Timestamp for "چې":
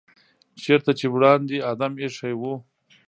0.99-1.05